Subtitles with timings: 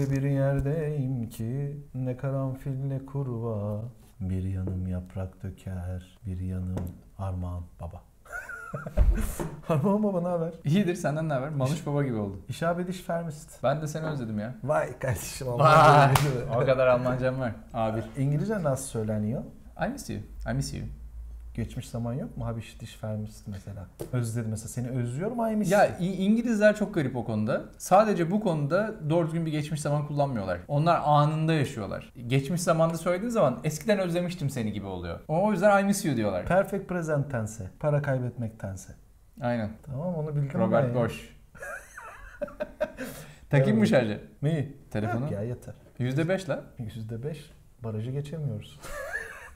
[0.00, 3.82] Öyle bir yerdeyim ki ne karanfil ne kurva.
[4.20, 6.76] Bir yanım yaprak döker, bir yanım
[7.18, 8.02] armağan baba.
[9.68, 10.52] armağan baba ne haber?
[10.64, 11.48] İyidir senden ne haber?
[11.48, 12.42] Manuş baba gibi oldun.
[12.48, 13.62] İşabediş fermist.
[13.62, 14.54] Ben de seni özledim ya.
[14.64, 15.74] Vay kardeşim Vay.
[15.74, 16.20] Almanca
[16.56, 17.52] o kadar Almancam var.
[17.74, 18.02] Abi.
[18.18, 19.42] İngilizce nasıl söyleniyor?
[19.86, 20.20] I miss you.
[20.50, 20.84] I miss you.
[21.54, 22.46] Geçmiş zaman yok mu?
[22.46, 23.86] Habiş diş fermist mesela.
[24.12, 25.72] Özledim mesela seni özlüyorum ay miss.
[25.72, 27.64] Ya İngilizler çok garip o konuda.
[27.78, 30.58] Sadece bu konuda doğru düzgün bir geçmiş zaman kullanmıyorlar.
[30.68, 32.12] Onlar anında yaşıyorlar.
[32.26, 35.20] Geçmiş zamanda söylediğin zaman eskiden özlemiştim seni gibi oluyor.
[35.28, 36.46] O yüzden I miss you diyorlar.
[36.46, 37.70] Perfect present tense.
[37.80, 38.92] Para kaybetmektense.
[39.40, 39.70] Aynen.
[39.82, 40.94] Tamam onu bildim Robert.
[40.94, 41.14] Bosch.
[43.50, 44.20] Takayım mı şarjı?
[44.42, 44.76] Neyi?
[44.90, 45.22] Telefonu.
[45.22, 45.74] Yok ya yeter.
[45.98, 46.64] %5 la.
[46.78, 47.50] Yüzde beş.
[47.84, 48.80] Barajı geçemiyoruz.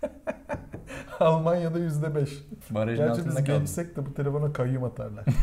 [1.21, 2.31] Almanya'da yüzde beş.
[2.71, 3.59] Barajın Gerçi biz kaldım.
[3.59, 5.25] geçsek de bu telefona kayyum atarlar.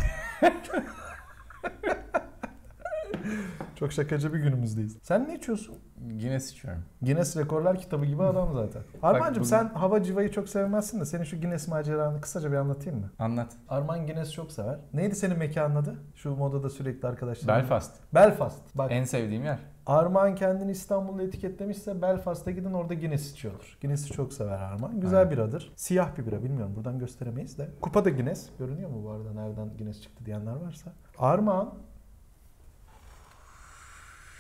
[3.76, 4.98] Çok şakacı bir günümüzdeyiz.
[5.04, 5.76] Sen ne içiyorsun?
[5.98, 6.84] Guinness içiyorum.
[7.02, 8.82] Guinness Rekorlar kitabı gibi adam zaten.
[9.02, 13.00] Armancığım bugün- sen hava civayı çok sevmezsin de senin şu Guinness maceranı kısaca bir anlatayım
[13.00, 13.12] mı?
[13.20, 13.54] Anlat.
[13.70, 14.80] Arman Guinness çok sever.
[14.94, 15.96] Neydi senin mekanın adı?
[16.16, 17.58] Şu modada sürekli arkadaşlar.
[17.58, 17.92] Belfast.
[18.14, 18.60] Belfast.
[18.76, 19.60] Bak En sevdiğim yer.
[19.92, 23.78] Armağan kendini İstanbul'da etiketlemişse Belfast'a gidin orada Guinness içiyordur.
[23.82, 25.00] Guinness'i çok sever Armağan.
[25.00, 25.32] Güzel Aynen.
[25.32, 25.72] biradır.
[25.76, 27.70] Siyah bir bira bilmiyorum buradan gösteremeyiz de.
[27.82, 28.50] Kupada Guinness.
[28.60, 30.94] Görünüyor mu bu arada nereden Guinness çıktı diyenler varsa.
[31.18, 31.74] Armağan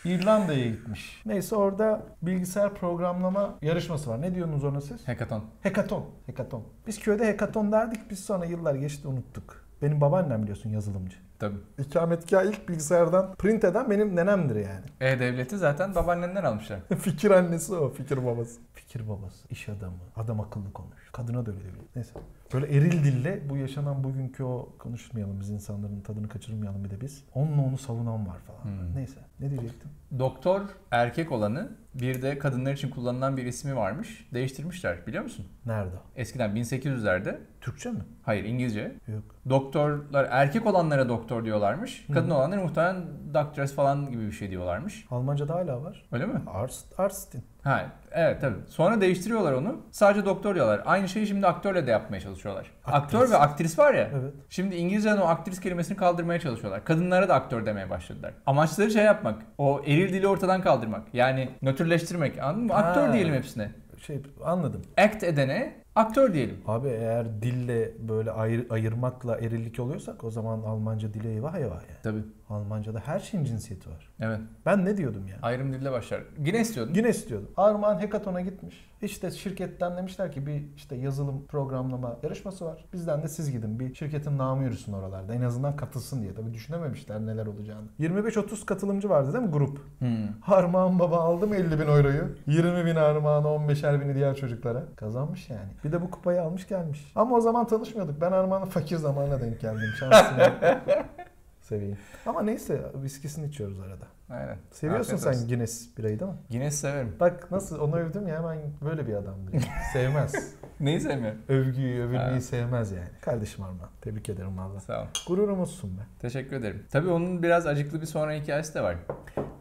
[0.05, 1.21] İrlanda'ya gitmiş.
[1.25, 4.21] Neyse orada bilgisayar programlama yarışması var.
[4.21, 5.07] Ne diyorsunuz ona siz?
[5.07, 5.43] Hackathon.
[5.61, 6.05] Hekaton.
[6.25, 6.63] Hekaton.
[6.87, 8.09] Biz köyde hekaton derdik.
[8.09, 9.65] Biz sonra yıllar geçti unuttuk.
[9.81, 11.17] Benim babaannem biliyorsun yazılımcı.
[11.41, 11.57] Tabii.
[11.77, 14.85] İkametgahı ilk bilgisayardan print eden benim nenemdir yani.
[15.01, 16.79] E-Devlet'i zaten babaannenden almışlar.
[16.99, 18.59] fikir annesi o, fikir babası.
[18.73, 21.11] Fikir babası, iş adamı, adam akıllı konuş.
[21.11, 21.73] Kadına da öyle diyor.
[21.95, 22.13] Neyse.
[22.53, 27.23] Böyle eril dille bu yaşanan bugünkü o konuşmayalım biz insanların tadını kaçırmayalım bir de biz.
[27.33, 28.63] Onunla onu savunan var falan.
[28.63, 28.95] Hmm.
[28.95, 29.19] Neyse.
[29.39, 29.89] Ne diyecektim?
[30.19, 34.27] Doktor erkek olanı bir de kadınlar için kullanılan bir ismi varmış.
[34.33, 35.45] Değiştirmişler biliyor musun?
[35.65, 35.95] Nerede?
[36.15, 37.99] Eskiden 1800'lerde Türkçe mi?
[38.23, 39.23] hayır İngilizce Yok.
[39.49, 42.05] doktorlar erkek olanlara doktor diyorlarmış.
[42.09, 42.13] Hı.
[42.13, 43.03] Kadın olanlara muhtemelen
[43.33, 45.05] doctors falan gibi bir şey diyorlarmış.
[45.11, 46.05] Almanca'da hala var.
[46.11, 46.41] Öyle mi?
[46.53, 47.43] Arst, Arstin.
[47.63, 48.57] Ha evet tabii.
[48.67, 49.81] Sonra değiştiriyorlar onu.
[49.91, 50.81] Sadece doktor diyorlar.
[50.85, 52.71] Aynı şeyi şimdi aktörle de yapmaya çalışıyorlar.
[52.85, 52.95] Aktris.
[53.03, 54.09] Aktör ve aktris var ya.
[54.13, 54.33] Evet.
[54.49, 56.85] Şimdi İngilizce'den o aktris kelimesini kaldırmaya çalışıyorlar.
[56.85, 58.33] Kadınlara da aktör demeye başladılar.
[58.45, 59.41] Amaçları şey yapmak.
[59.57, 61.13] O eril dili ortadan kaldırmak.
[61.13, 62.39] Yani nötrleştirmek.
[62.39, 62.73] Anladın mı?
[62.73, 63.13] Aktör Ha.
[63.13, 63.71] diyelim hepsine.
[64.07, 64.81] Şey anladım.
[64.97, 66.57] Act edene aktör diyelim.
[66.67, 71.99] Abi eğer dille böyle ayır, ayırmakla erillik oluyorsak o zaman Almanca dile eyvah eyvah yani.
[72.03, 72.23] Tabii.
[72.49, 74.09] Almanca'da her şeyin cinsiyeti var.
[74.19, 74.39] Evet.
[74.65, 75.37] Ben ne diyordum ya?
[75.41, 76.21] Ayrım dille başlar.
[76.45, 76.93] Yine istiyordun.
[76.93, 77.51] Yine istiyordum.
[77.57, 78.90] Armağan Hekaton'a gitmiş.
[79.01, 82.85] İşte şirketten demişler ki bir işte yazılım programlama yarışması var.
[82.93, 85.33] Bizden de siz gidin bir şirketin namı yürüsün oralarda.
[85.33, 86.33] En azından katılsın diye.
[86.33, 87.87] Tabii düşünememişler neler olacağını.
[87.99, 89.79] 25-30 katılımcı vardı değil mi grup?
[89.99, 90.27] Hmm.
[90.47, 92.27] Armağan baba aldım 50 bin euroyu.
[92.47, 94.83] 20 bin Armağan'a 15'er bini diğer çocuklara.
[94.95, 95.69] Kazanmış yani.
[95.83, 97.11] Bir de bu kupayı almış gelmiş.
[97.15, 98.21] Ama o zaman tanışmıyorduk.
[98.21, 99.89] Ben Armağan'ın fakir zamanına denk geldim.
[99.99, 100.37] Şansım
[101.71, 101.97] Seveyim.
[102.25, 104.05] Ama neyse viskisini içiyoruz arada.
[104.29, 104.57] Aynen.
[104.71, 105.47] Seviyorsun Afiyet sen olsun.
[105.47, 106.37] Guinness birayı değil mi?
[106.51, 107.15] Guinness severim.
[107.19, 109.53] Bak nasıl onu övdüm ya hemen böyle bir adamdır.
[109.53, 109.63] yani.
[109.93, 110.55] Sevmez.
[110.79, 111.39] Neyi sevmiyorum?
[111.49, 112.41] Övgüyü, övülmeyi Ha.
[112.41, 113.07] sevmez yani.
[113.21, 113.89] Kardeşim Armağan.
[114.01, 114.79] Tebrik ederim valla.
[114.79, 115.05] Sağ ol.
[115.27, 116.01] Gururumuzsun be.
[116.19, 116.83] Teşekkür ederim.
[116.91, 118.95] Tabii onun biraz acıklı bir sonra hikayesi de var.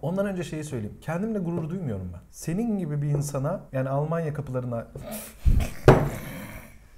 [0.03, 0.99] Ondan önce şeyi söyleyeyim.
[1.01, 2.21] Kendimle gurur duymuyorum ben.
[2.31, 4.87] Senin gibi bir insana yani Almanya kapılarına...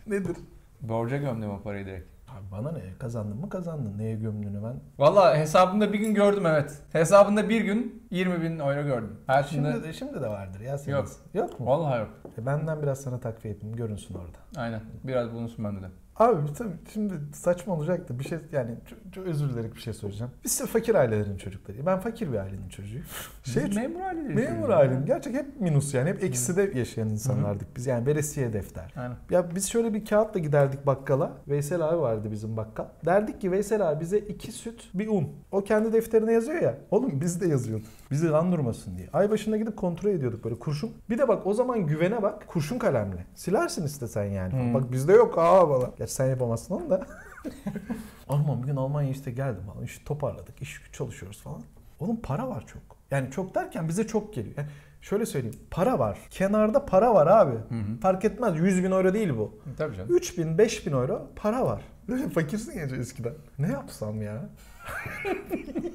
[0.06, 0.36] Nedir?
[0.80, 2.11] Borca gömdüm o parayı direkt.
[2.32, 2.80] Abi bana ne?
[2.98, 3.98] Kazandın mı kazandın.
[3.98, 4.80] Neye gömdüğünü ben.
[4.98, 6.82] Valla hesabımda bir gün gördüm evet.
[6.92, 9.16] Hesabında bir gün 20 bin euro gördüm.
[9.26, 9.72] Hayatımda...
[9.72, 10.96] Şimdi, şimdi de vardır ya senin.
[10.96, 11.08] Yok.
[11.34, 11.66] Yok mu?
[11.66, 12.10] Vallahi yok.
[12.38, 13.76] E benden biraz sana takviye yapayım.
[13.76, 14.38] Görünsün orada.
[14.56, 14.80] Aynen.
[15.04, 15.86] Biraz bulunsun bende de.
[16.16, 19.92] Abi tabii şimdi saçma olacak da bir şey yani çok, çok özür dilerim bir şey
[19.92, 20.32] söyleyeceğim.
[20.44, 21.86] Biz de fakir ailelerin çocukları.
[21.86, 23.04] Ben fakir bir ailenin çocuğuyum.
[23.44, 24.34] şey memur aileleri.
[24.34, 25.06] memur ailem.
[25.06, 26.10] Gerçek hep minus yani.
[26.10, 27.86] Hep eksi de yaşayan insanlardık biz.
[27.86, 28.94] Yani veresiye defter.
[28.96, 29.16] Aynen.
[29.30, 31.32] Ya biz şöyle bir kağıtla giderdik bakkala.
[31.48, 32.86] Veysel abi vardı bizim bakkal.
[33.04, 35.28] Derdik ki Veysel abi bize iki süt bir un.
[35.52, 36.78] O kendi defterine yazıyor ya.
[36.90, 37.86] Oğlum biz de yazıyorduk.
[38.12, 39.08] Bizi kandırmasın diye.
[39.12, 40.90] Ay başında gidip kontrol ediyorduk böyle kurşun.
[41.10, 43.26] Bir de bak o zaman güvene bak kurşun kalemle.
[43.34, 44.52] Silersin istesen yani.
[44.52, 44.74] Hmm.
[44.74, 45.90] Bak bizde yok aa bana.
[45.98, 47.06] Gerçi sen yapamazsın onu da.
[48.28, 49.84] Alman bir gün Almanya işte geldim falan.
[49.84, 50.62] İşte toparladık.
[50.62, 51.62] iş çalışıyoruz falan.
[52.00, 52.82] Oğlum para var çok.
[53.10, 54.54] Yani çok derken bize çok geliyor.
[54.56, 54.68] Yani
[55.00, 55.58] şöyle söyleyeyim.
[55.70, 56.18] Para var.
[56.30, 57.54] Kenarda para var abi.
[57.54, 58.00] Hı hı.
[58.00, 58.58] Fark etmez.
[58.60, 59.58] 100 bin euro değil bu.
[59.78, 60.16] Tabii canım.
[60.16, 61.82] 3 bin, 5 bin euro para var.
[62.08, 63.34] Böyle fakirsin ya eskiden.
[63.58, 64.48] Ne yapsam ya?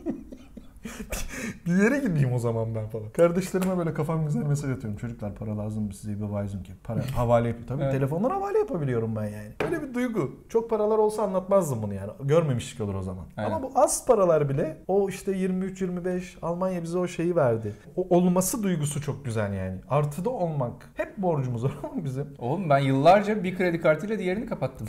[1.65, 3.09] bir yere gideyim o zaman ben falan.
[3.09, 4.97] Kardeşlerime böyle kafam güzel mesaj atıyorum.
[4.99, 6.71] Çocuklar para lazım mı size bir vaizim ki?
[6.83, 7.67] Para havale yapıyor.
[7.67, 7.91] Tabii Evet.
[7.93, 9.51] telefondan havale yapabiliyorum ben yani.
[9.63, 10.35] Böyle bir duygu.
[10.49, 12.11] Çok paralar olsa anlatmazdım bunu yani.
[12.23, 13.25] Görmemişlik olur o zaman.
[13.37, 13.51] Aynen.
[13.51, 17.73] Ama bu az paralar bile o işte 23-25 Almanya bize o şeyi verdi.
[17.95, 19.77] O olması duygusu çok güzel yani.
[19.89, 20.89] Artıda olmak.
[20.93, 22.27] Hep borcumuz var ama bizim.
[22.37, 24.87] Oğlum ben yıllarca bir kredi kartıyla diğerini kapattım.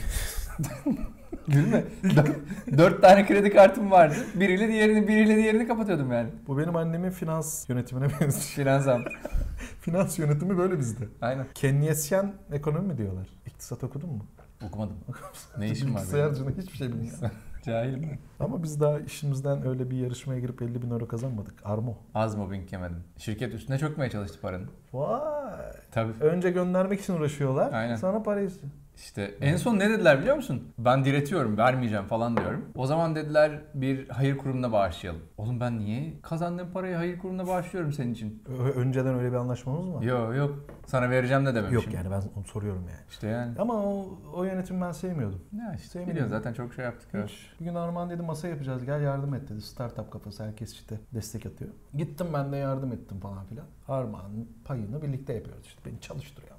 [1.49, 1.83] Gülme.
[2.03, 2.35] Dö-
[2.77, 4.15] Dört tane kredi kartım vardı.
[4.35, 6.29] Biriyle diğerini, biriyle diğerini kapatıyordum yani.
[6.47, 8.31] Bu benim annemin finans yönetimine benziyor.
[8.31, 9.01] Finansam.
[9.81, 11.03] finans yönetimi böyle bizde.
[11.21, 11.45] Aynen.
[11.55, 13.27] Kenyesyen ekonomi mi diyorlar?
[13.45, 14.25] İktisat okudun mu?
[14.67, 14.95] Okumadım.
[15.57, 16.01] Ne işim var?
[16.01, 17.29] Bilgisayarcına hiçbir şey bilmiyorum.
[17.65, 18.45] Cahilim ben.
[18.45, 21.53] Ama biz daha işimizden öyle bir yarışmaya girip 50 bin euro kazanmadık.
[21.63, 21.97] Armo.
[22.15, 23.03] Az mobbing yemedim.
[23.17, 24.69] Şirket üstüne çökmeye çalıştı paranın.
[24.93, 25.71] Vay.
[25.91, 26.11] Tabii.
[26.21, 27.73] Önce göndermek için uğraşıyorlar.
[27.73, 27.95] Aynen.
[27.95, 28.71] Sonra para istiyor.
[28.99, 30.73] İşte en son ne dediler biliyor musun?
[30.77, 32.65] Ben diretiyorum, vermeyeceğim falan diyorum.
[32.75, 35.21] O zaman dediler bir hayır kurumuna bağışlayalım.
[35.37, 38.43] Oğlum ben niye kazandığım parayı hayır kurumuna bağışlıyorum senin için?
[38.59, 40.05] Ö- önceden öyle bir anlaşmamız mı?
[40.05, 40.59] Yok yok.
[40.85, 41.91] Sana vereceğim de dememişim.
[41.91, 42.99] Yok yani ben onu soruyorum yani.
[43.09, 43.53] İşte yani.
[43.59, 45.41] Ama o, o yönetimi ben sevmiyordum.
[45.59, 46.11] Ya işte Sevmiyorum.
[46.15, 47.09] biliyorsun zaten çok şey yaptık.
[47.13, 47.29] evet.
[47.29, 47.51] Hiç.
[47.59, 49.61] Bir gün Armağan dedi masa yapacağız gel yardım et dedi.
[49.61, 51.71] Startup kafası herkes işte destek atıyor.
[51.93, 53.65] Gittim ben de yardım ettim falan filan.
[53.87, 54.31] Armağan
[54.65, 56.55] payını birlikte yapıyoruz işte beni çalıştırıyor.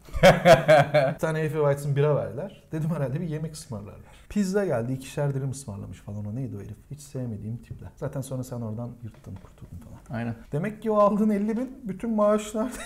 [1.15, 2.65] Bir tane Efe White'ın bira verdiler.
[2.73, 4.21] Dedim herhalde bir yemek ısmarlarlar.
[4.29, 6.77] Pizza geldi ikişer dilim ısmarlamış falan o neydi o herif.
[6.91, 7.91] Hiç sevmediğim tipler.
[7.97, 10.19] Zaten sonra sen oradan yırttın kurtuldun falan.
[10.19, 10.35] Aynen.
[10.53, 12.73] Demek ki o aldığın 50 bin bütün maaşlar...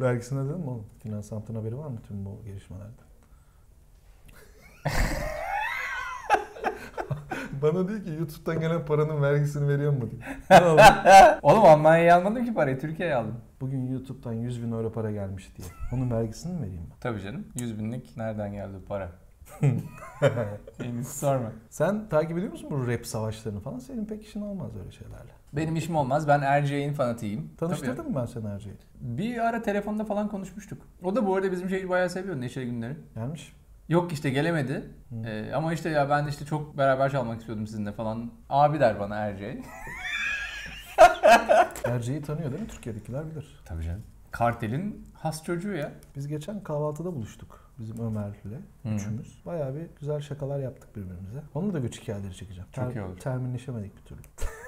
[0.00, 0.86] Vergisini ödedin mi oğlum?
[1.02, 3.04] Finansantın haberi var mı tüm bu gelişmelerden?
[7.64, 10.22] Bana diyor ki YouTube'dan gelen paranın vergisini veriyor mu diyor.
[11.42, 12.78] Oğlum Almanya'ya almadım ki parayı.
[12.78, 13.34] Türkiye'ye aldım.
[13.60, 15.68] Bugün YouTube'dan 100 bin euro para gelmiş diye.
[15.92, 16.96] Onun vergisini mi vereyim ben?
[17.00, 17.46] Tabii canım.
[17.54, 19.08] 100 binlik nereden geldi para?
[20.84, 21.52] En iyisi sorma.
[21.70, 23.78] Sen takip ediyor musun bu rap savaşlarını falan?
[23.78, 25.30] Senin pek işin olmaz öyle şeylerle.
[25.52, 26.28] Benim işim olmaz.
[26.28, 27.50] Ben Erceğin fanatiyim.
[27.56, 27.70] Tabii.
[27.70, 28.76] Tanıştırdın mı ben seni Erce'yi?
[29.00, 30.82] Bir ara telefonda falan konuşmuştuk.
[31.02, 32.96] O da bu arada bizim şeyi bayağı seviyor Neşeli Günleri.
[33.14, 33.52] Gelmiş.
[33.88, 34.90] Yok işte gelemedi.
[35.26, 38.30] Ee, ama işte ya ben de işte çok beraber çalmak istiyordum sizinle falan.
[38.48, 39.64] Abi der bana Erceğin.
[41.84, 42.68] Erce'yi tanıyor değil mi?
[42.68, 43.62] Türkiye'dekiler bilir.
[43.64, 44.02] Tabii canım.
[44.30, 45.92] Kartelin has çocuğu ya.
[46.16, 47.70] Biz geçen kahvaltıda buluştuk.
[47.78, 48.60] Bizim Ömer'le.
[48.82, 48.88] Hı.
[48.88, 49.42] Üçümüz.
[49.46, 51.42] Bayağı bir güzel şakalar yaptık birbirimize.
[51.54, 52.68] Onu da göç hikayeleri çekeceğim.
[52.72, 53.18] Çok iyi olur.
[53.18, 54.20] Terminleşemedik bir türlü.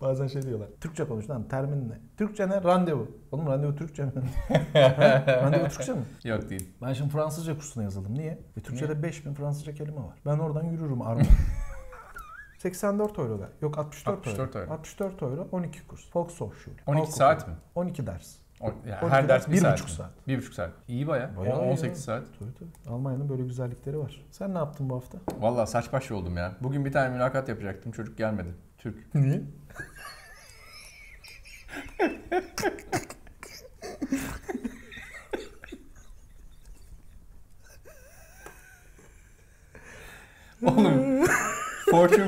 [0.00, 0.68] Bazen şey diyorlar.
[0.80, 1.98] Türkçe konuş lan termin ne?
[2.16, 2.62] Türkçe ne?
[2.62, 3.08] Randevu.
[3.32, 4.12] Oğlum randevu Türkçe mi?
[5.26, 6.02] Randevu Türkçe mi?
[6.24, 6.68] Yok değil.
[6.82, 8.14] Ben şimdi Fransızca kursuna yazıldım.
[8.14, 8.38] Niye?
[8.56, 10.18] E, Türkçe'de 5000 Fransızca kelime var.
[10.26, 11.22] Ben oradan yürürüm arma.
[12.58, 13.48] 84 euro galiba.
[13.62, 14.72] Yok 64, 64 euro.
[14.72, 16.16] 64 euro 12 kurs.
[16.16, 16.74] Volkshochschule.
[16.86, 17.54] 12 Halk saat mi?
[17.74, 18.36] 12 ders.
[18.60, 19.72] O, ya 12 her ders bir, bir saat.
[19.72, 20.10] buçuk saat.
[20.28, 20.70] Bir buçuk saat.
[20.88, 21.36] İyi baya.
[21.36, 22.04] Bayağı iyi 18 ya.
[22.04, 22.26] saat.
[22.38, 22.94] Tabii tabii.
[22.94, 24.26] Almanya'nın böyle güzellikleri var.
[24.30, 25.18] Sen ne yaptın bu hafta?
[25.38, 26.52] Valla saç baş oldum ya.
[26.60, 27.92] Bugün bir tane mülakat yapacaktım.
[27.92, 28.48] Çocuk gelmedi.
[28.78, 29.14] Türk.
[29.14, 29.42] Niye?
[40.62, 41.24] Oğlum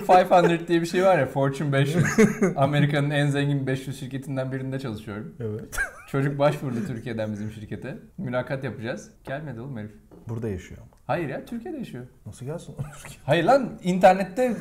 [0.03, 2.05] Fortune 500 diye bir şey var ya Fortune 500.
[2.57, 5.35] Amerika'nın en zengin 500 şirketinden birinde çalışıyorum.
[5.41, 5.79] Evet.
[6.11, 7.99] Çocuk başvurdu Türkiye'den bizim şirkete.
[8.19, 9.11] Mülakat yapacağız.
[9.25, 9.93] Gelmedi oğlum herif.
[10.29, 11.02] Burada yaşıyor ama.
[11.07, 12.07] Hayır ya Türkiye'de yaşıyor.
[12.27, 12.75] Nasıl gelsin?
[13.25, 14.57] Hayır lan internette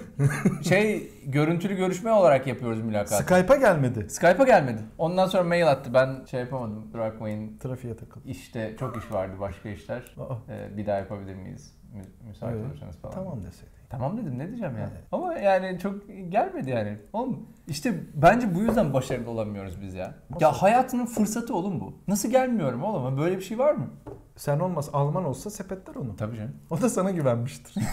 [0.69, 3.23] şey görüntülü görüşme olarak yapıyoruz mülakatı.
[3.23, 4.09] Skype'a gelmedi.
[4.09, 4.81] Skype'a gelmedi.
[4.97, 5.93] Ondan sonra mail attı.
[5.93, 6.83] Ben şey yapamadım.
[6.83, 7.57] Kusura bakmayın.
[7.57, 8.27] Trafiğe takıldı.
[8.29, 10.15] İşte çok iş vardı başka işler.
[10.19, 11.73] Aa, Ee, bir daha yapabilir miyiz?
[11.93, 12.65] Mü- müsait Evet.
[12.65, 13.13] olursanız falan.
[13.15, 13.71] tamam deseydin.
[13.89, 14.89] Tamam dedim ne diyeceğim yani.
[14.93, 15.03] Evet.
[15.11, 15.95] Ama yani çok
[16.29, 16.97] gelmedi yani.
[17.13, 20.13] Oğlum işte bence bu yüzden başarılı olamıyoruz biz ya.
[20.29, 20.45] Nasıl?
[20.45, 21.93] Ya hayatının fırsatı oğlum bu.
[22.07, 23.17] Nasıl gelmiyorum oğlum?
[23.17, 23.88] Böyle bir şey var mı?
[24.36, 26.15] Sen olmaz Alman olsa sepetler onu.
[26.15, 26.40] Tabii canım.
[26.69, 27.75] O da sana güvenmiştir.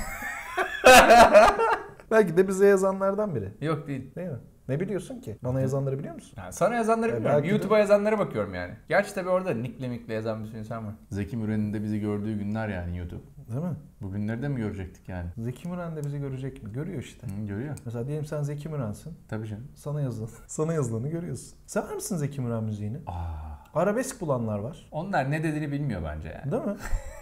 [2.11, 3.53] Belki de bize yazanlardan biri.
[3.61, 4.15] Yok değil.
[4.15, 4.39] Değil mi?
[4.69, 5.39] Ne biliyorsun ki?
[5.45, 6.35] Bana yazanları biliyor musun?
[6.37, 7.37] Yani sana yazanları E, bilmiyorum.
[7.37, 8.73] belki de- YouTube'a yazanlara bakıyorum yani.
[8.89, 10.95] Gerçi tabii orada nickle mikle yazan bir sürü insan var.
[11.11, 13.23] Zeki Müren'in de bizi gördüğü günler yani YouTube.
[13.53, 13.77] Değil mi?
[14.03, 15.27] Bugünleri de mi görecektik yani?
[15.39, 16.73] Zeki Müren de bizi görecek mi?
[16.73, 17.27] Görüyor işte.
[17.27, 17.77] Hı, görüyor.
[17.85, 19.13] Mesela diyelim sen Zeki Müren'sin.
[19.29, 19.69] Tabii canım.
[19.75, 21.59] Sana yazılan, sana yazılanı görüyorsun.
[21.67, 22.99] Sever misin Zeki Müren müziğini?
[23.07, 23.49] Aa.
[23.75, 24.89] Arabesk bulanlar var.
[24.91, 26.53] Onlar ne dediğini bilmiyor bence yani.
[26.53, 26.77] Değil mi?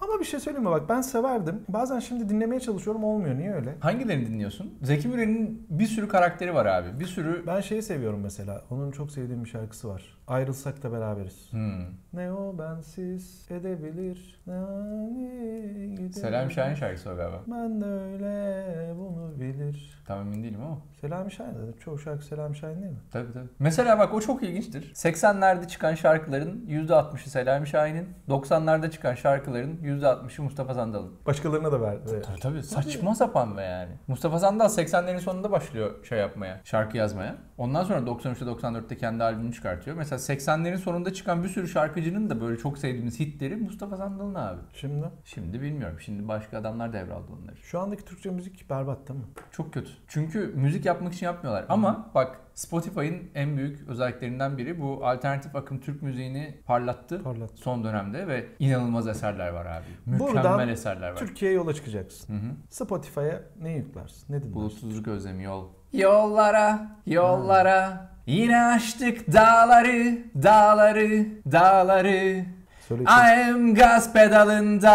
[0.00, 0.70] Ama bir şey söyleyeyim mi?
[0.70, 1.62] Bak ben severdim.
[1.68, 3.38] Bazen şimdi dinlemeye çalışıyorum olmuyor.
[3.38, 3.74] Niye öyle?
[3.80, 4.74] Hangilerini dinliyorsun?
[4.82, 7.00] Zeki Müren'in bir sürü karakteri var abi.
[7.00, 7.46] Bir sürü...
[7.46, 8.62] Ben şeyi seviyorum mesela.
[8.70, 10.18] Onun çok sevdiğim bir şarkısı var.
[10.26, 11.52] Ayrılsak da beraberiz.
[11.52, 11.82] Hmm.
[12.12, 14.40] Ne o bensiz edebilir.
[14.46, 16.12] Ne hani gidebilir.
[16.12, 17.42] Selam Şahin şarkısı o galiba.
[17.46, 20.02] Ben de öyle bunu bilir.
[20.06, 20.78] Tam emin değilim ama.
[21.00, 21.74] Selami Şahin dedim.
[21.84, 22.98] Çoğu şarkı Selami Şahin değil mi?
[23.12, 23.48] Tabii tabii.
[23.58, 24.92] Mesela bak o çok ilginçtir.
[24.94, 31.12] 80'lerde çıkan şarkıların %60'ı Selami Şahin'in, 90'larda çıkan şarkıların %60'ı Mustafa Sandal'ın.
[31.26, 32.22] Başkalarına da verdi.
[32.26, 33.92] Tabii tabii saçma sapan ve yani.
[34.08, 37.36] Mustafa Sandal 80'lerin sonunda başlıyor şey yapmaya, şarkı yazmaya.
[37.58, 39.96] Ondan sonra 93'te 94'te kendi albümünü çıkartıyor.
[39.96, 44.60] Mesela 80'lerin sonunda çıkan bir sürü şarkıcının da böyle çok sevdiğimiz hitleri Mustafa Sandal'ın abi.
[44.72, 46.00] Şimdi Şimdi bilmiyorum.
[46.00, 47.56] Şimdi başka adamlar devraldı onları.
[47.56, 49.26] şu andaki Türkçe müzik berbat değil mi?
[49.52, 49.90] Çok kötü.
[50.08, 51.66] Çünkü müzik yapmak için yapmıyorlar.
[51.68, 57.22] Ama bak Spotify'ın en büyük özelliklerinden biri bu alternatif akım Türk müziğini parlattı.
[57.22, 57.50] Parlat.
[57.54, 59.84] Son dönemde ve inanılmaz eserler var abi.
[60.06, 61.16] Mükemmel Buradan eserler var.
[61.16, 62.34] Türkiye'ye yola çıkacaksın.
[62.34, 62.50] Hı hı.
[62.70, 64.32] Spotify'a ne yüklersin?
[64.32, 64.54] Ne dinlersin?
[64.54, 65.68] Bulutsuzluk özlemi yol.
[65.92, 72.44] Yollara, yollara Yine açtık dağları, dağları, dağları
[72.90, 74.94] I'm gaz pedalında,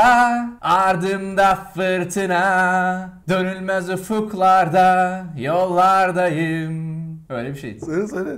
[0.62, 6.92] ardımda fırtına Dönülmez ufuklarda, yollardayım
[7.30, 7.80] Öyle bir şey.
[7.80, 8.30] Söyle söyle.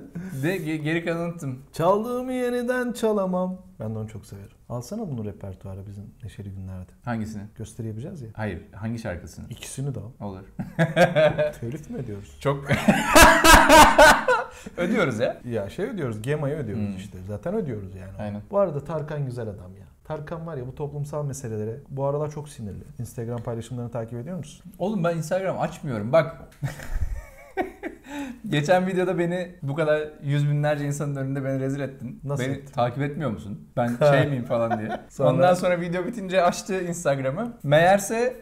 [0.43, 1.63] De ge- geri kalanı unuttum.
[1.73, 3.57] Çaldığımı yeniden çalamam.
[3.83, 4.49] Ben de onu çok severim.
[4.69, 6.91] Alsana bunu repertuara bizim neşeli günlerde.
[7.05, 7.43] Hangisini?
[7.55, 8.29] Gösteri yapacağız ya.
[8.33, 9.45] Hayır, hangi şarkısını?
[9.49, 10.27] İkisini de al.
[10.27, 10.39] Olur.
[11.59, 12.37] Telif mi ediyoruz?
[12.39, 12.65] Çok...
[14.77, 15.37] Ödüyoruz ya.
[15.45, 16.95] Ya şey ödüyoruz, GEMA'yı ödüyoruz Hmm.
[16.97, 17.17] işte.
[17.27, 18.11] Zaten ödüyoruz yani.
[18.19, 18.41] Aynen.
[18.51, 19.83] Bu arada Tarkan güzel adam ya.
[20.03, 22.83] Tarkan var ya bu toplumsal meselelere bu aralar çok sinirli.
[22.99, 24.71] Instagram paylaşımlarını takip ediyor musun?
[24.79, 26.11] Oğlum ben Instagram açmıyorum.
[26.11, 26.37] Bak.
[28.53, 32.21] Geçen videoda beni bu kadar yüz binlerce insanın önünde beni rezil ettin.
[32.23, 32.73] Nasıl beni ettim?
[32.75, 33.69] takip etmiyor musun?
[33.77, 34.99] Ben şey miyim falan diye.
[35.09, 35.29] Sonra?
[35.29, 37.57] Ondan sonra video bitince açtı Instagram'ı.
[37.63, 38.35] Meğerse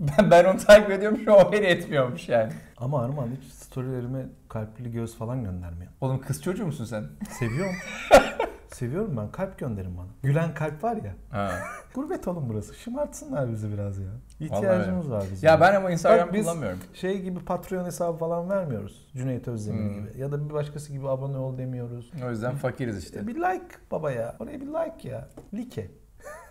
[0.00, 2.52] ben, ben onu takip ediyormuş o beni etmiyormuş yani.
[2.76, 5.92] Ama Arman hiç storylerime kalpli göz falan göndermiyor.
[6.00, 7.04] Oğlum kız çocuğu musun sen?
[7.30, 7.74] Seviyorum.
[8.74, 9.30] Seviyorum ben.
[9.32, 10.06] Kalp gönderin bana.
[10.22, 11.14] Gülen kalp var ya.
[11.30, 11.50] Ha.
[11.94, 12.74] Gurbet oğlum burası.
[12.74, 14.10] Şımartsınlar bizi bizim ya.
[14.40, 15.48] İhtiyacımız var bizim.
[15.48, 16.78] Ya ben ama Instagram Bak biz- kullanmıyorum.
[16.94, 19.08] şey gibi Patreon hesabı falan vermiyoruz.
[19.16, 20.06] Cüneyt Özdemir Hmm.
[20.06, 20.20] gibi.
[20.20, 22.12] Ya da bir başkası gibi abone ol demiyoruz.
[22.26, 23.26] O yüzden fakiriz işte.
[23.26, 24.36] Bir like baba ya.
[24.38, 25.28] Oraya bir like ya.
[25.54, 25.90] Like.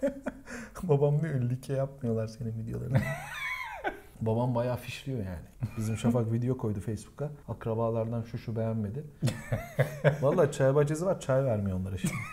[0.83, 2.97] Babam diyor like yapmıyorlar senin videolarını.
[4.25, 5.45] Babam bayağı fişliyor yani.
[5.77, 7.29] Bizim Şafak video koydu Facebook'a.
[7.47, 9.03] Akrabalardan şu şu beğenmedi.
[10.21, 12.13] Vallahi çay bacası var çay vermiyor onlara şimdi.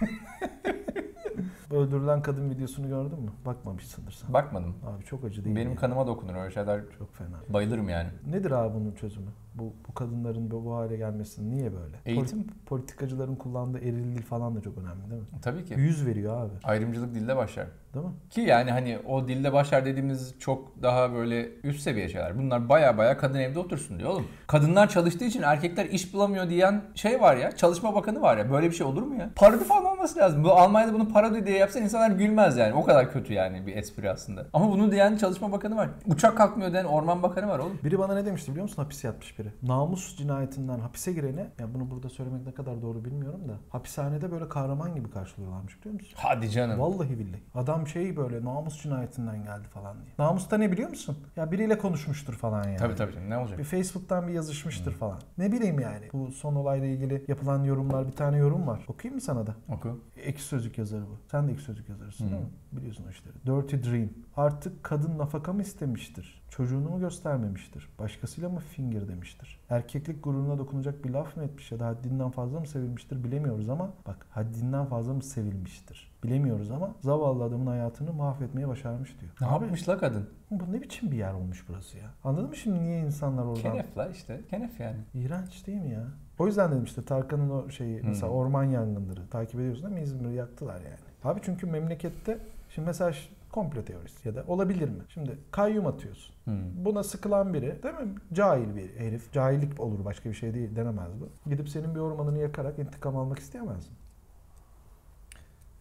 [1.71, 3.31] Öldürülen kadın videosunu gördün mü?
[3.47, 4.33] Bakmamışsındır sen.
[4.33, 4.75] Bakmadım.
[4.87, 5.77] Abi çok acı değil Benim mi?
[5.77, 6.81] kanıma dokunur öyle şeyler.
[6.99, 7.37] Çok fena.
[7.49, 8.09] Bayılırım yani.
[8.27, 9.31] Nedir abi bunun çözümü?
[9.61, 11.97] Bu, bu kadınların bu, bu hale gelmesinin niye böyle?
[12.07, 12.39] Eğitim.
[12.41, 15.29] Poli- politikacıların kullandığı eril dil falan da çok önemli değil mi?
[15.43, 15.75] Tabii ki.
[15.75, 16.53] Yüz veriyor abi.
[16.65, 17.67] Ayrımcılık dilde başlar.
[17.95, 18.13] Değil mi?
[18.31, 22.39] Ki yani hani o dilde başlar dediğimiz çok daha böyle üst seviye şeyler.
[22.39, 24.27] Bunlar baya baya kadın evde otursun diyor oğlum.
[24.47, 27.57] Kadınlar çalıştığı için erkekler iş bulamıyor diyen şey var ya.
[27.57, 28.51] Çalışma bakanı var ya.
[28.51, 29.31] Böyle bir şey olur mu ya?
[29.37, 30.45] Parodi falan olması lazım.
[30.45, 32.75] Bu Almanya'da bunu parodi diye yapsa insanlar gülmez yani.
[32.75, 34.47] O kadar kötü yani bir espri aslında.
[34.53, 35.89] Ama bunu diyen çalışma bakanı var.
[36.07, 37.79] Uçak kalkmıyor diyen orman bakanı var oğlum.
[37.85, 38.83] Biri bana ne demişti biliyor musun?
[38.83, 39.49] Hapis yatmış biri.
[39.63, 43.59] Namus cinayetinden hapise girene, ya bunu burada söylemek ne kadar doğru bilmiyorum da.
[43.69, 46.15] Hapishanede böyle kahraman gibi karşılıyorlarmış biliyor musun?
[46.17, 46.81] Hadi canım.
[46.81, 47.43] Vallahi billahi.
[47.55, 50.15] Adam şey böyle namus cinayetinden geldi falan diye.
[50.19, 51.19] Namus da ne biliyor musun?
[51.37, 52.77] Ya biriyle konuşmuştur falan yani.
[52.77, 53.31] Tabii tabii canım.
[53.31, 53.59] Ne olacak?
[53.59, 55.19] Bir Facebook'tan bir yazışmıştır falan.
[55.39, 56.09] Ne bileyim yani.
[56.13, 58.81] Bu son olayla ilgili yapılan yorumlar bir tane yorum var.
[58.89, 59.55] Okuyayım mı sana da?
[59.69, 60.01] Oku.
[60.17, 61.19] Ekşi Sözlük yazarı bu.
[61.31, 62.31] Sen de Ekşi Sözlük yazarısın Hı.
[62.31, 62.49] değil mi?
[62.73, 63.35] Biliyorsun o işleri.
[63.47, 64.09] Dirty Dream.
[64.37, 66.43] Artık kadın nafaka mı istemiştir?
[66.51, 67.89] Çocuğunu mu göstermemiştir?
[67.99, 69.61] Başkasıyla mı finger demiştir?
[69.71, 73.91] Erkeklik gururuna dokunacak bir laf mı etmiş ya da haddinden fazla mı sevilmiştir bilemiyoruz ama
[74.07, 76.11] bak haddinden fazla mı sevilmiştir?
[76.25, 79.33] Bilemiyoruz ama zavallı adamın hayatını mahvetmeye başarmış diyor.
[79.41, 80.29] Ne Abi yapmış la kadın?
[80.51, 82.11] bu ne biçim bir yer olmuş burası ya?
[82.25, 83.63] Anladın mı şimdi niye insanlar oradan...
[83.63, 84.41] Kenef la işte.
[84.51, 84.97] Kenef yani.
[85.15, 86.05] İğrenç değil mi ya?
[86.39, 88.09] O yüzden dedim işte Tarkan'ın o şeyi Hmm.
[88.09, 90.03] mesela orman yangınları takip ediyorsun değil mi?
[90.03, 90.97] İzmir'i yaktılar yani.
[91.25, 92.39] Abi çünkü memlekette
[92.75, 93.13] şimdi mesela
[93.53, 95.03] komplo teorisi ya da olabilir mi?
[95.09, 96.35] Şimdi kayyum atıyorsun.
[96.45, 96.85] Hmm.
[96.85, 98.15] Buna sıkılan biri değil mi?
[98.33, 99.33] Cahil bir herif.
[99.33, 101.51] Cahillik olur başka bir şey değil denemez bu.
[101.51, 103.95] Gidip senin bir ormanını yakarak intikam almak isteyemez mi?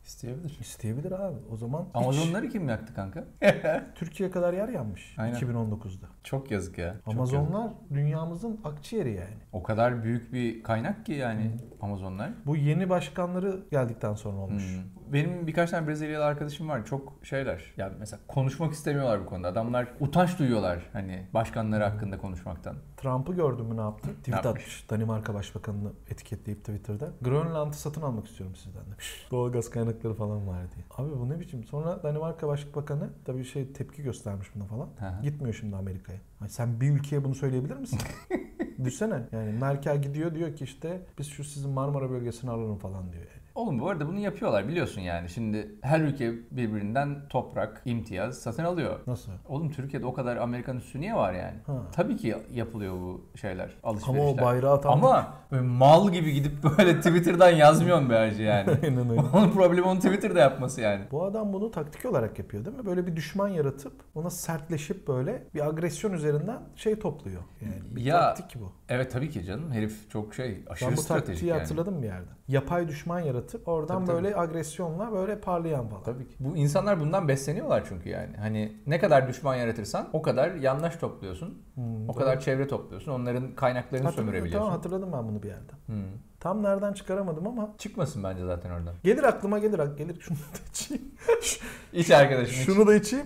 [0.05, 0.57] İsteyebilir.
[0.61, 1.37] İsteyebilir abi.
[1.51, 3.23] O zaman hiç- Amazonları kim yaktı kanka?
[3.95, 5.35] Türkiye kadar yer yanmış Aynen.
[5.35, 6.07] 2019'da.
[6.23, 6.95] Çok yazık ya.
[7.05, 7.35] Çok yazık.
[7.37, 9.37] Amazonlar dünyamızın akciğeri yani.
[9.53, 11.85] O kadar büyük bir kaynak ki yani Hı.
[11.85, 12.29] Amazonlar.
[12.45, 14.63] Bu yeni başkanları geldikten sonra olmuş.
[14.63, 14.98] Hmm.
[15.13, 16.85] Benim birkaç tane Brezilyalı arkadaşım var.
[16.85, 17.73] Çok şeyler.
[17.77, 19.47] Yani mesela konuşmak istemiyorlar bu konuda.
[19.47, 22.75] Adamlar utanç duyuyorlar hani başkanları hakkında konuşmaktan.
[22.97, 24.09] Trump'ı gördün mü ne yaptı?
[24.09, 24.63] Tweet yapmış?
[24.63, 24.89] atmış.
[24.89, 27.09] Danimarka Başbakanı'nı etiketleyip Twitter'da.
[27.21, 29.27] Grönland'ı satın almak istiyorum sizden demiş.
[29.31, 30.85] Doğalgaz kaynakları falan var diye.
[30.97, 31.63] Abi bu ne biçim?
[31.63, 34.85] Sonra Danimarka Başbakanı tabii şey tepki göstermiş buna falan.
[34.99, 35.23] Hı.
[35.23, 36.19] Gitmiyor şimdi Amerika'ya.
[36.41, 37.99] Ay sen bir ülkeye bunu söyleyebilir misin?
[38.83, 39.21] Düşsene.
[39.31, 43.25] Yani Merkel gidiyor diyor ki işte biz şu sizin Marmara bölgesini alalım falan diyor.
[43.59, 45.29] Oğlum bu arada bunu yapıyorlar biliyorsun yani.
[45.29, 48.99] Şimdi her ülke birbirinden toprak, imtiyaz satın alıyor.
[49.07, 49.31] Nasıl?
[49.47, 51.55] Oğlum Türkiye'de o kadar Amerikan üssü niye var yani?
[51.67, 51.73] Ha.
[51.91, 54.33] Tabii ki yapılıyor bu şeyler, Ama alışverişler.
[54.43, 54.93] o bayrağı tam...
[54.93, 58.69] Ama böyle mal gibi gidip böyle Twitter'dan yazmıyorsun be hacı yani.
[58.83, 59.21] Aynen öyle.
[59.33, 61.03] Onun problemi onu Twitter'da yapması yani.
[61.11, 62.85] Bu adam bunu taktik olarak yapıyor değil mi?
[62.85, 67.41] Böyle bir düşman yaratıp ona sertleşip böyle bir agresyon üzerinden şey topluyor.
[67.61, 68.71] Yani bir Ya, taktik bu.
[68.89, 69.71] Evet tabii ki canım.
[69.71, 71.59] Herif çok şey, aşırı Ben bu stratejik taktiği yani.
[71.59, 72.29] hatırladım bir yerde.
[72.47, 74.15] Yapay düşman yaratıp oradan Tabii, tabii.
[74.23, 76.03] böyle agresyonla böyle parlayan falan.
[76.03, 76.35] Tabii ki.
[76.39, 78.37] Bu insanlar bundan besleniyorlar çünkü yani.
[78.37, 81.61] Hani ne kadar düşman yaratırsan o kadar yandaş topluyorsun.
[81.75, 82.17] Hmm, O doğru.
[82.19, 83.11] kadar çevre topluyorsun.
[83.11, 84.59] Onların kaynaklarını Hatırladım, sömürebiliyorsun.
[84.59, 85.75] Tamam hatırladım ben bunu bir yerden.
[85.85, 86.03] Hmm.
[86.39, 88.93] Tam nereden çıkaramadım ama Çıkmasın bence zaten oradan.
[89.03, 91.03] gelir aklıma gelir gelir şunu da içeyim.
[91.93, 92.65] İç arkadaşım iç.
[92.65, 93.25] şunu da içeyim.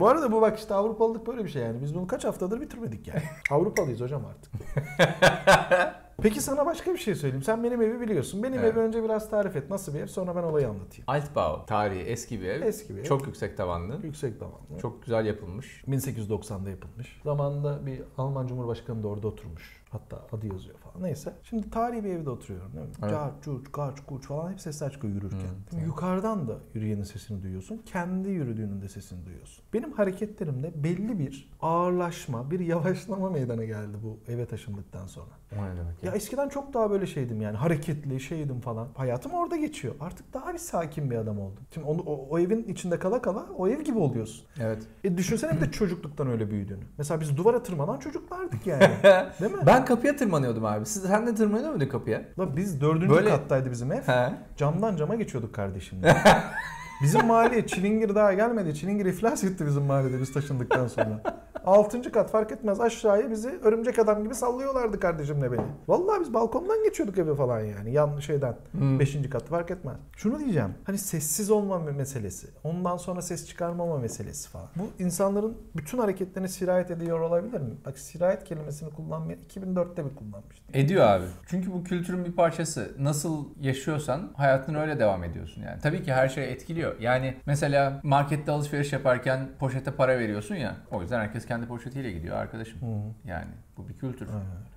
[0.00, 1.82] bu arada bu bak işte Avrupalılık böyle bir şey yani.
[1.82, 3.22] Biz bunu kaç haftadır bitirmedik yani.
[3.50, 4.52] Avrupalıyız hocam artık.
[6.22, 7.42] Peki sana başka bir şey söyleyeyim.
[7.42, 8.42] Sen benim evi biliyorsun.
[8.42, 8.72] Benim Evet.
[8.72, 9.70] evi önce biraz tarif et.
[9.70, 10.06] Nasıl bir ev?
[10.06, 11.04] Sonra ben olayı anlatayım.
[11.06, 12.62] Altbau tarihi eski bir ev.
[12.62, 13.04] Eski bir ev.
[13.04, 13.98] Çok yüksek tavanlı.
[14.02, 14.78] Yüksek tavanlı.
[14.82, 15.84] Çok güzel yapılmış.
[15.88, 17.20] 1890'da yapılmış.
[17.24, 19.77] Zamanında bir Alman Cumhurbaşkanı da orada oturmuş.
[19.90, 21.02] Hatta adı yazıyor falan.
[21.02, 21.32] Neyse.
[21.42, 22.92] Şimdi tarihi bir evde oturuyorum değil mi?
[23.02, 23.12] Evet.
[23.76, 25.40] Car, kuç falan hep sesler çıkıyor yürürken.
[25.40, 25.46] Mi?
[25.70, 25.86] tamam.
[25.86, 27.82] Yukarıdan da yürüyenin sesini duyuyorsun.
[27.86, 29.64] Kendi yürüdüğünün de sesini duyuyorsun.
[29.72, 35.30] Benim hareketlerimde belli bir ağırlaşma, bir yavaşlama meydana geldi bu eve taşındıktan sonra.
[35.52, 38.88] Demek Ya eskiden çok daha böyle şeydim yani hareketli şeydim falan.
[38.94, 39.94] Hayatım orada geçiyor.
[40.00, 41.62] Artık daha bir sakin bir adam oldum.
[41.74, 44.46] Şimdi onu, o, o evin içinde kala kala o ev gibi oluyorsun.
[44.60, 44.82] Evet.
[45.04, 46.84] E düşünsene bir de çocukluktan öyle büyüdüğünü.
[46.98, 48.82] Mesela biz duvara tırmanan çocuklardık yani.
[49.40, 49.58] Değil mi?
[49.66, 50.86] ben kapıya tırmanıyordum abi.
[50.86, 52.22] Siz sen de tırmanıyor muydun kapıya?
[52.38, 54.02] Lan biz dördüncü Böyle- kattaydı bizim ev.
[54.02, 54.32] He.
[54.56, 56.16] Camdan cama geçiyorduk kardeşimle.
[57.02, 58.74] bizim mahalleye Çilingir daha gelmedi.
[58.74, 61.22] Çilingir iflas etti bizim mahallede biz taşındıktan sonra.
[61.68, 65.60] Altıncı kat fark etmez aşağıya bizi örümcek adam gibi sallıyorlardı kardeşimle beni.
[65.88, 67.92] Vallahi biz balkondan geçiyorduk eve falan yani.
[67.92, 68.56] Yan şeyden.
[68.72, 68.98] Hmm.
[68.98, 69.96] Beşinci kat fark etmez.
[70.16, 70.74] Şunu diyeceğim.
[70.84, 72.46] Hani sessiz olma meselesi.
[72.64, 74.66] Ondan sonra ses çıkarmama meselesi falan.
[74.76, 77.74] Bu insanların bütün hareketlerine sirayet ediyor olabilir mi?
[77.86, 80.66] Bak sirayet kelimesini kullanmaya 2004'te bir kullanmıştım.
[80.72, 81.24] Ediyor abi.
[81.46, 82.94] Çünkü bu kültürün bir parçası.
[82.98, 85.80] Nasıl yaşıyorsan hayatına öyle devam ediyorsun yani.
[85.80, 87.00] Tabii ki her şey etkiliyor.
[87.00, 90.76] Yani mesela markette alışveriş yaparken poşete para veriyorsun ya.
[90.90, 92.78] O yüzden herkes kendi poşetiyle gidiyor arkadaşım.
[93.24, 94.28] Yani bu bir kültür.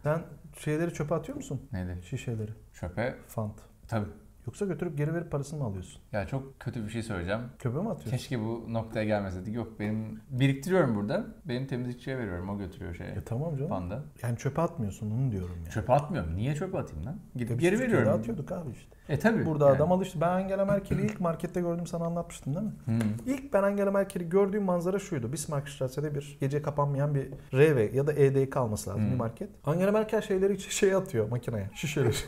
[0.03, 0.21] Sen
[0.57, 1.61] şeyleri çöpe atıyor musun?
[1.71, 1.99] Neydi?
[2.03, 2.51] Şişeleri.
[2.73, 3.15] Çöpe.
[3.27, 3.55] Fant.
[3.87, 4.07] Tabii.
[4.47, 6.01] Yoksa götürüp geri verip parasını mı alıyorsun?
[6.11, 7.41] Ya çok kötü bir şey söyleyeceğim.
[7.59, 8.11] Çöpe mi atıyorsun?
[8.11, 9.55] Keşke bu noktaya gelmeseydik.
[9.55, 11.25] Yok benim biriktiriyorum burada.
[11.45, 12.49] Benim temizlikçiye veriyorum.
[12.49, 13.09] O götürüyor şeye.
[13.11, 13.69] E tamam canım.
[13.69, 14.03] Panda.
[14.23, 15.69] Yani çöpe atmıyorsun onu diyorum yani.
[15.69, 16.35] Çöpe atmıyorum.
[16.35, 17.19] Niye çöpe atayım lan?
[17.35, 18.13] Gidip biz geri veriyorum.
[18.13, 18.95] atıyorduk abi işte.
[19.11, 19.45] E tabii.
[19.45, 19.75] Burada yani.
[19.75, 20.21] adam alıştı.
[20.21, 22.71] Ben Angela Merkel'i ilk markette gördüm sana anlatmıştım değil mi?
[22.85, 22.91] Hı.
[23.31, 25.33] İlk ben Angela Merkel'i gördüğüm manzara şuydu.
[25.33, 29.11] Bismarckstrasse'de bir gece kapanmayan bir RV ya da EDK alması lazım Hmm.
[29.11, 29.49] bir market.
[29.65, 31.69] Angela Merkel şeyleri şey atıyor makineye.
[31.73, 32.11] Şişeleri.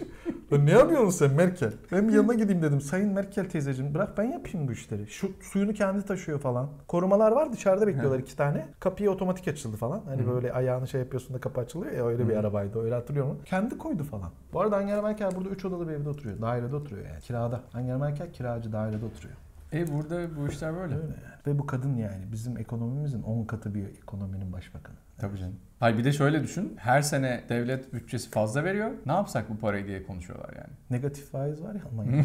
[0.51, 1.71] Ne yapıyorsun sen Merkel?
[1.91, 2.81] Bir yanına gideyim dedim.
[2.81, 5.07] Sayın Merkel teyzeciğim bırak ben yapayım bu işleri.
[5.07, 6.69] Şu suyunu kendi taşıyor falan.
[6.87, 8.65] Korumalar var dışarıda bekliyorlar iki tane.
[8.79, 10.01] Kapıyı otomatik açıldı falan.
[10.05, 10.27] Hani Hı.
[10.27, 12.83] böyle ayağını şey yapıyorsun da kapı açılıyor ya öyle bir arabaydı.
[12.83, 13.41] Öyle hatırlıyor musun?
[13.45, 14.29] Kendi koydu falan.
[14.53, 16.41] Bu arada Angela Merkel burada 3 odalı bir evde oturuyor.
[16.41, 17.19] Dairede oturuyor yani.
[17.19, 17.61] Kirada.
[17.73, 19.35] Angela Merkel kiracı dairede oturuyor.
[19.73, 20.95] E burada bu işler böyle.
[20.95, 21.33] Öyle yani.
[21.47, 24.95] Ve bu kadın yani bizim ekonomimizin 10 katı bir ekonominin başbakanı.
[25.23, 25.55] Tabii canım.
[25.79, 26.73] Hayır bir de şöyle düşün.
[26.77, 28.91] Her sene devlet bütçesi fazla veriyor.
[29.05, 30.67] Ne yapsak bu parayı diye konuşuyorlar yani.
[30.89, 32.23] Negatif faiz var ya Almanya'da.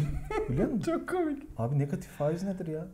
[0.49, 0.81] Biliyor musun?
[0.91, 1.43] Çok komik.
[1.57, 2.85] Abi negatif faiz nedir ya?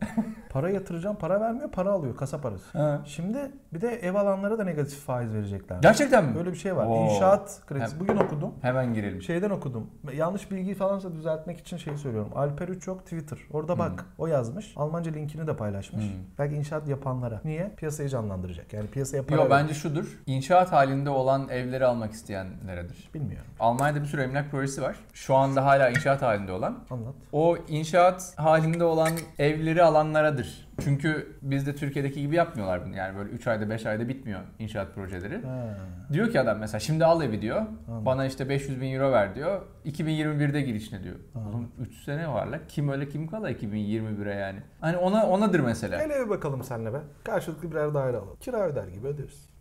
[0.50, 2.78] Para yatıracağım, para vermiyor, para alıyor, kasa parası.
[2.78, 3.02] Ha.
[3.04, 3.38] Şimdi
[3.74, 5.78] bir de ev alanlara da negatif faiz verecekler.
[5.82, 6.34] Gerçekten mi?
[6.34, 6.86] Böyle bir şey var.
[6.86, 7.04] Oo.
[7.14, 7.92] İnşaat kredisi.
[7.92, 8.50] Hem- Bugün okudum.
[8.62, 9.22] Hemen girelim.
[9.22, 9.90] Şeyden okudum.
[10.14, 12.32] Yanlış bilgi falansa düzeltmek için şeyi söylüyorum.
[12.34, 13.38] Alper Uçok Twitter.
[13.50, 14.04] Orada bak.
[14.18, 14.72] O yazmış.
[14.76, 16.04] Almanca linkini de paylaşmış.
[16.04, 16.10] Hmm.
[16.38, 17.40] Belki inşaat yapanlara.
[17.44, 17.72] Niye?
[17.76, 18.72] Piyasayı canlandıracak.
[18.72, 20.18] Yani piyasaya para Yo ver- bence şudur.
[20.26, 23.10] İnşaat halinde olan evleri almak isteyenleredir.
[23.14, 23.46] Bilmiyorum.
[23.60, 24.96] Almanya'da bir sürü emlak projesi var.
[25.12, 26.78] Şu anda hala inşaat halinde olan.
[26.90, 27.14] Anlat.
[27.32, 30.68] O inşaat halinde olan evleri alanlaradır.
[30.80, 32.96] Çünkü bizde Türkiye'deki gibi yapmıyorlar bunu.
[32.96, 35.42] Yani böyle 3 ayda 5 ayda bitmiyor inşaat projeleri.
[35.42, 35.76] Ha.
[36.12, 37.56] Diyor ki adam mesela şimdi al evi diyor.
[37.88, 38.06] Anladım.
[38.06, 39.62] Bana işte 500 bin euro ver diyor.
[39.86, 41.16] 2021'de girişine diyor.
[41.34, 41.54] Anladım.
[41.54, 42.60] Oğlum 3 sene var la.
[42.68, 44.58] Kim öyle kim kala 2021'e yani.
[44.80, 45.98] Hani ona onadır mesela.
[45.98, 46.98] Gel eve bakalım senle be.
[47.24, 48.36] Karşılıklı birer daire alalım.
[48.40, 49.55] Kira öder gibi öderiz.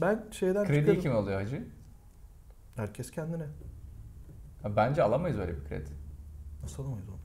[0.00, 1.00] Ben şeyden Krediyi çıkarım.
[1.02, 1.64] kim alıyor hacı?
[2.76, 3.46] Herkes kendine.
[4.62, 5.90] Ha, Bence alamayız öyle bir kredi.
[6.62, 7.16] Nasıl alamayız onu?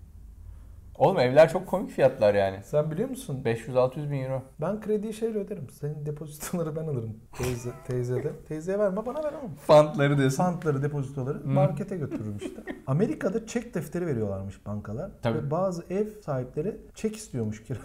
[0.96, 2.64] Oğlum evler çok komik fiyatlar yani.
[2.64, 3.42] Sen biliyor musun?
[3.46, 4.44] 500-600 bin euro.
[4.62, 5.70] Ben krediyi şeyle öderim.
[5.70, 7.18] Senin depozitoları ben alırım.
[7.38, 8.34] Teyze, teyzede.
[8.48, 9.56] Teyzeye verme bana ver oğlum.
[9.56, 10.38] Fantları diyorsun.
[10.38, 12.64] Fantları, depozitoları markete götürürüm işte.
[12.88, 15.12] Amerika'da çek defteri veriyorlarmış bankalar.
[15.22, 15.38] Tabii.
[15.38, 17.80] Ve bazı ev sahipleri çek istiyormuş kira.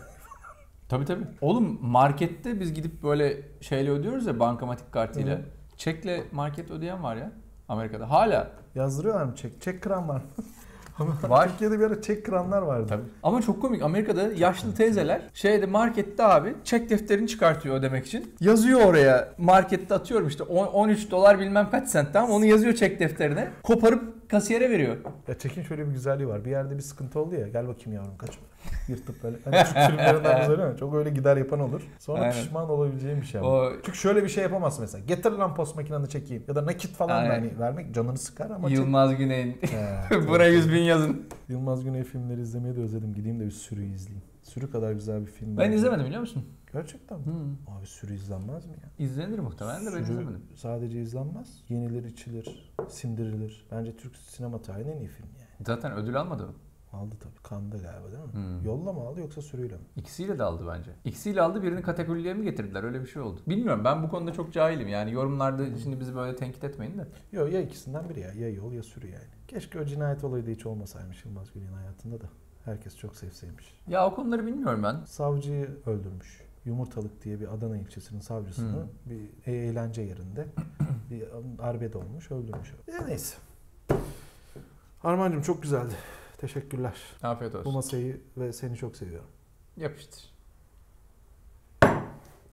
[0.88, 1.24] Tabii tabii.
[1.40, 5.36] Oğlum markette biz gidip böyle şeyle ödüyoruz ya bankamatik kartıyla.
[5.36, 5.40] Hı.
[5.76, 7.32] Çekle market ödeyen var ya
[7.68, 8.10] Amerika'da.
[8.10, 8.50] Hala.
[8.74, 9.60] Yazdırıyorlar mı çek?
[9.62, 10.22] Çek kıran var mı?
[11.28, 11.48] Var.
[11.50, 12.86] Türkiye'de bir ara çek kıranlar vardı.
[12.88, 13.02] Tabii.
[13.22, 13.82] Ama çok komik.
[13.82, 18.34] Amerika'da yaşlı teyzeler şeyde markette abi çek defterini çıkartıyor ödemek için.
[18.40, 23.00] Yazıyor oraya markette atıyorum işte on- 13 dolar bilmem kaç sent tamam onu yazıyor çek
[23.00, 23.48] defterine.
[23.62, 24.96] Koparıp kasiyere veriyor.
[25.28, 26.44] Ya çekin şöyle bir güzelliği var.
[26.44, 27.48] Bir yerde bir sıkıntı oldu ya.
[27.48, 28.46] Gel bakayım yavrum kaçma.
[28.88, 29.36] Yırtıp böyle.
[29.44, 31.82] Hani Türk filmlerinden söylüyor ya, Çok öyle gider yapan olur.
[31.98, 32.32] Sonra Aynen.
[32.32, 33.40] pişman olabileceğim bir şey.
[33.40, 33.50] ama.
[33.50, 35.04] O Çünkü şöyle bir şey yapamazsın mesela.
[35.04, 36.44] Getir lan post makinanı çekeyim.
[36.48, 37.30] Ya da nakit falan da Aynen.
[37.30, 38.78] hani vermek canını sıkar ama çek.
[38.78, 41.26] Yılmaz Güney'in He, buna 100 bin yazın.
[41.48, 43.14] Yılmaz Güney filmleri izlemeyi de özledim.
[43.14, 44.24] Gideyim de bir sürü izleyeyim.
[44.46, 45.56] Sürü kadar güzel bir film.
[45.56, 46.44] Ben izlemedim biliyor musun?
[46.72, 47.24] Gerçekten mi?
[47.26, 47.76] Hmm.
[47.76, 49.06] Abi sürü izlenmez mi ya?
[49.06, 50.42] İzlenir muhtemelen de ben izlemedim.
[50.54, 51.64] sadece izlenmez.
[51.68, 53.66] Yenilir, içilir, sindirilir.
[53.70, 55.66] Bence Türk sinema tarihinin en iyi filmi yani.
[55.66, 56.52] Zaten ödül almadı mı?
[56.92, 57.42] Aldı tabii.
[57.42, 58.32] Kanda galiba değil mi?
[58.32, 58.64] Hmm.
[58.64, 59.82] Yolla mı aldı yoksa sürüyle mi?
[59.96, 60.90] İkisiyle de aldı bence.
[61.04, 63.40] İkisiyle aldı birini kategoriye mi getirdiler öyle bir şey oldu.
[63.46, 67.08] Bilmiyorum ben bu konuda çok cahilim yani yorumlarda şimdi bizi böyle tenkit etmeyin de.
[67.32, 68.32] Yok ya ikisinden biri ya.
[68.32, 69.24] Ya yol ya sürü yani.
[69.48, 72.26] Keşke o cinayet olayı da hiç olmasaymış Yılmaz Güney'in hayatında da.
[72.66, 73.74] Herkes çok sevseymiş.
[73.88, 75.04] Ya o konuları bilmiyorum ben.
[75.04, 76.40] Savcıyı öldürmüş.
[76.64, 78.88] Yumurtalık diye bir Adana ilçesinin savcısını Hmm.
[79.06, 80.46] bir e- eğlence yerinde
[81.10, 81.24] bir
[81.58, 82.72] arbede olmuş öldürmüş.
[82.88, 83.36] E, neyse.
[85.04, 85.94] Armancığım çok güzeldi.
[86.38, 86.94] Teşekkürler.
[87.22, 87.72] Afiyet Bu olsun.
[87.74, 89.28] masayı ve seni çok seviyorum.
[89.76, 90.35] Yapıştır.